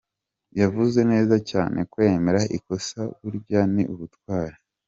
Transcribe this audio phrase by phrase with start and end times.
[0.59, 4.57] Yavuze neza cyane kwemera ikosa burya ni ubutwari.